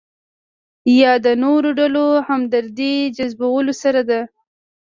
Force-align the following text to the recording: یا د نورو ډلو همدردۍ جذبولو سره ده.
یا 1.01 1.13
د 1.25 1.27
نورو 1.43 1.69
ډلو 1.79 2.05
همدردۍ 2.27 2.95
جذبولو 3.15 3.73
سره 3.83 4.01
ده. 4.09 4.21